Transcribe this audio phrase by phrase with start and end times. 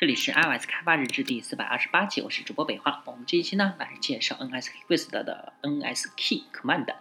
[0.00, 3.02] 这里是 iOS 开发日志第四百二十八期，我是主播北华。
[3.04, 6.94] 我们这一期呢来介绍 NSQuest 的 NSKey Command，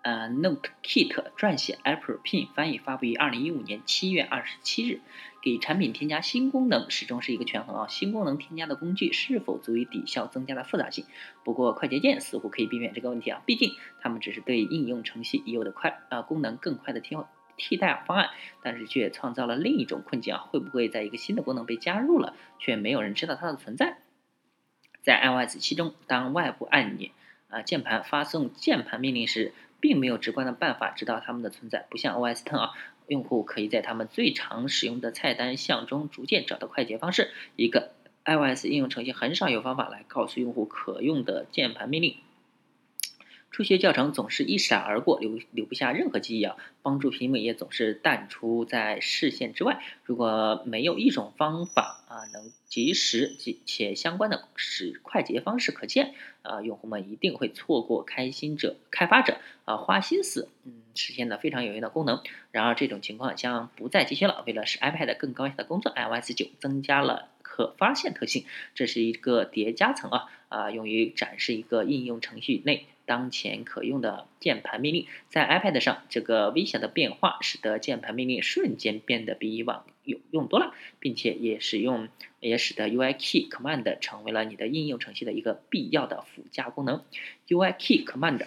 [0.00, 5.02] 呃，NoteKit 撰写，April Pin 翻译，发布于二零一五年七月二十七日。
[5.42, 11.04] 给产品添加新功能始终是一个权衡啊，新功能添加的工具是否足以抵消增加的复杂性？
[11.44, 17.28] 不过快捷键似乎可以避免这个问题啊，毕竟它们只是对应用程序已有的快啊功能更快的替换。
[17.58, 18.30] 替代方案，
[18.62, 20.40] 但是却创造了另一种困境啊！
[20.48, 23.98] 会不会在一个新的功能被加入了，却没有人知道它的存在？
[25.02, 27.10] 在 iOS 七中，当外部按钮
[27.48, 32.70] 啊键盘发送键盘命令时，并没有直观的办法知道它们的存在，不像 OS Ten 啊，
[33.06, 37.30] 用户可以在他们最常使用的菜单项中逐渐找到快捷方式。
[37.56, 37.92] 一个
[38.24, 42.16] iOS 应用程序很少有方法来告诉用户可用的键盘命令。
[43.50, 46.56] 初学教程总是一闪而过，留留不下任何记忆啊！
[46.82, 49.82] 帮助屏幕也总是淡出在视线之外。
[50.04, 62.22] 如果没有一种方法啊，能及时及且相关的使快捷方式可见啊，用户们一定会错过开心者开发者啊花心思嗯实现的非常有用的功能。
[62.52, 64.44] 然而这种情况将不再继续了。
[64.46, 68.44] 为了使 iPad 更高效的工作，iOS 九增加了可发现特性，
[68.74, 72.86] 这是一个叠加层啊啊，用于展示一个应用程序内。
[73.08, 87.02] 当前可用的键盘命令，在 iPad 上，这个微小的变化使得键盘命令瞬间变得比以往有用多了，并且也使用也使得 UIKey Command 成为了你的应用程序的一个必要的附加功能。
[87.48, 88.46] UIKey Command，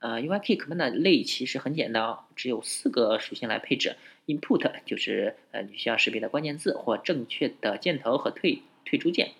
[0.00, 3.96] 呃，UIKey Command 类其实很简单，只有四个属性来配置。
[4.26, 9.32] Input 就是呃你需要识别的关键字或正确的箭头和退退出键，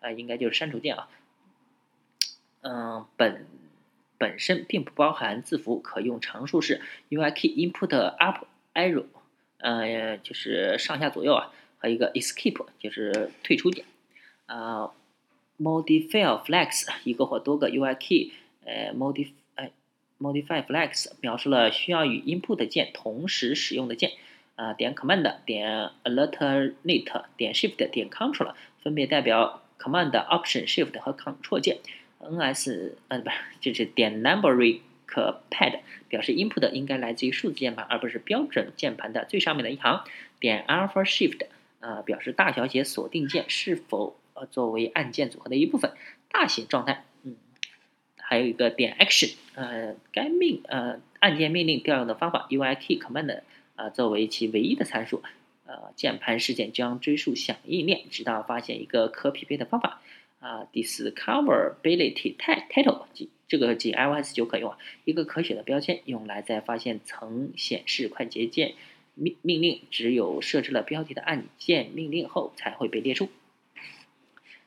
[0.00, 1.08] 呃，应该就是删除键啊。
[2.62, 3.46] 嗯，本。
[4.24, 6.80] 本身并不包含字符，可用常数式
[7.10, 9.04] UIKey Input Up Arrow，
[9.58, 13.84] 呃，就是上下左右啊，和一个 Escape 就是退出键，
[14.46, 14.92] 啊
[15.60, 18.30] ，Modify Flex 一个或多个 UIKey，
[18.64, 19.28] 呃，Modify
[20.18, 24.12] Modify Flex 描述了需要与 Input 键同时使用的键，
[24.54, 31.80] 啊，点 Command 点 Alternate 点 Shift 点 Control 分别代表 Command Option Shift 和 Control 键。
[32.30, 34.80] N S 呃不是，就是点 numberic
[35.50, 40.02] Pad 表示 input 应该来自于数字键盘，而不是标准键盘的最上面的一行。
[40.40, 41.46] 点 Alpha Shift
[41.80, 45.92] 呃表示大小写锁定键是否呃作为按键组合的一部分。
[46.30, 47.36] 大写状态，嗯，
[48.18, 53.42] 还有一个点 Action 呃该命呃按键命令调用的方法 u i k Command
[53.76, 55.22] 呃作为其唯一的参数，
[55.66, 60.00] 呃键盘事件将追溯响应链，直到发现一个可匹配的方法。
[60.44, 68.74] 啊，Discoverability Title 即这个仅 iOS 九可用啊，一个可选的标签，用来在发现曾显示快捷键
[69.14, 73.30] 命命令只有设置了标题的按键命令后才会被列出。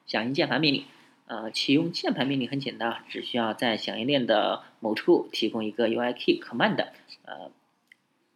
[0.07, 0.85] 响应键盘命令，
[1.27, 6.87] 呃，启用键盘命令很简单啊，只需要在响应链的某处提供一个 UIKey Command，
[7.23, 7.51] 呃，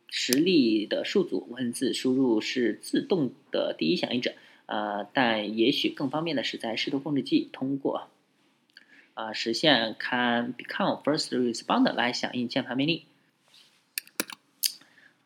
[0.09, 4.35] 实例的数组文字输入是自动的第一响应者。
[4.71, 8.07] 呃，但也许更方便的是在视图控制器通过
[9.15, 13.03] 啊实现 can become first responder 来响应键盘命令。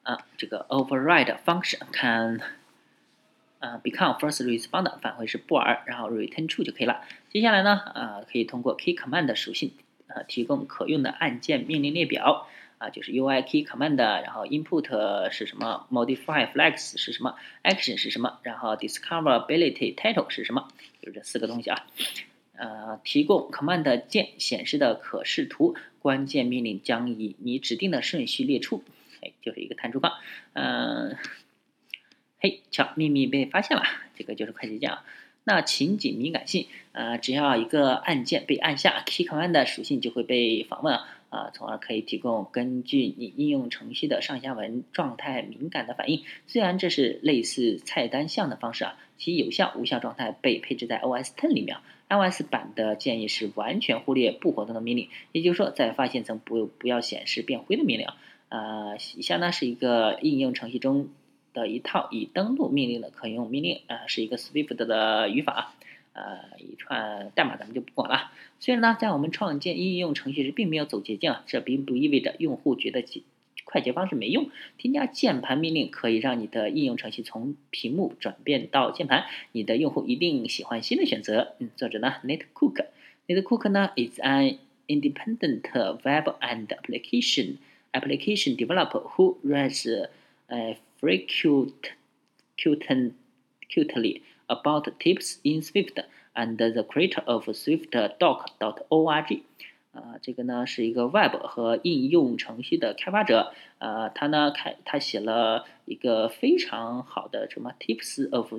[0.02, 2.42] 啊，这个 override function can
[3.60, 7.04] 啊 become first responder 返回是布尔，然后 return true 就可以了。
[7.30, 9.74] 接下来呢，啊可以通过 key command 属性
[10.08, 12.48] 啊提供可用的按键命令列表。
[12.78, 20.68] 啊，就是 UIKey Command，然后 Input 是什么，Modify Flex 是什么，Action 是什么，然后 Discoverability Title 是什么，
[21.02, 21.88] 就是这四个东西啊。
[22.58, 28.84] 呃，提供 Command 键显示的可视图，关键命令将以你指定的顺序列出。
[29.22, 30.14] 哎，就是一个弹出框。
[30.54, 31.18] 嗯，
[32.40, 33.84] 嘿，瞧，秘密被发现了，
[34.16, 35.04] 这个就是快捷键啊。
[35.44, 40.96] 那情景敏感性，呃，只要一个按键被按下，Key Command 属性就会被访问。
[40.96, 46.24] 啊，啊从而可以提供根据你应用程序的上下文状态敏感的反应。
[46.48, 51.78] 虽然这是类似菜单项的方式啊，其有效无效状态被配置在 OS Ten 里面。
[52.08, 58.08] iOS 版的建议是完全忽略不活动的命令，也就是说，在发现层不不要显示变灰的命令。
[58.50, 61.10] 呃，以下呢是一个应用程序中
[61.56, 65.74] 的一套已登录命令的可用命令啊，是一个 Swift 的语法。
[66.16, 68.32] 呃，一串代码咱们就不管了。
[68.62, 73.04] 虽然呢，在我们创建应用程序时并没有走捷径啊，这并不意味着用户觉得
[73.66, 74.50] 快捷方式没用。
[74.78, 81.56] 添加键盘命令可以让你的应用程序从屏幕转变到键盘，你的用户一定喜欢新的选择。
[81.60, 85.64] 嗯，作者呢，Nate Cook，Nate Cook 呢，is an independent
[86.04, 87.58] web and application
[87.92, 89.86] application developer who writes
[90.48, 91.92] uh frequent,
[92.56, 96.04] frequently about tips in Swift
[96.34, 99.42] and the creator of SwiftDoc.org。
[99.92, 108.54] 呃，这个呢是一个 Web 和应用程序的开发者，呃，他呢开他写了一个非常好的什么 Tips of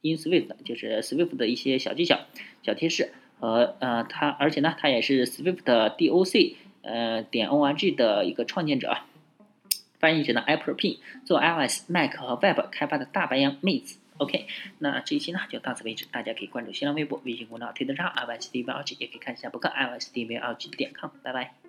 [0.00, 2.20] in Swift，就是 Swift 的一些小技巧、
[2.62, 8.96] 小贴士和呃他，而且呢他也是 Swift Doc 呃点 org 的一个创建者，
[9.98, 10.96] 翻译成了 April Pin，
[11.26, 13.98] 做 iOS、Mac 和 Web 开发的大白羊妹子。
[14.22, 14.46] OK，
[14.78, 21.61] 那这一期呢就到此为止，大家可以关注新浪微博、微信公众号、推特账号 iOS 第一百二 G，也可以看一下博客 iOS 第一百二 G 点 com，拜拜。